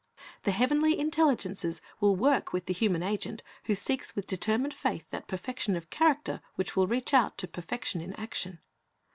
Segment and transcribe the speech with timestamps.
[0.45, 5.27] The heavenly intelligences will work with the human agent who seeks with determined faith that
[5.27, 8.61] perfection of character which will reach out to perfection in action.